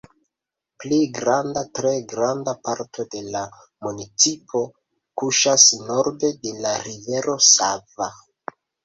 [0.83, 3.43] Pli granda, tre granda parto de la
[3.89, 4.63] municipo
[5.23, 8.09] kuŝas norde de la Rivero Sava.